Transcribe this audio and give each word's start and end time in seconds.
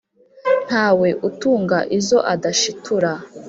Ntawe 0.67 1.09
utunga 1.27 1.77
izo 1.97 2.19
adashitura. 2.33 3.11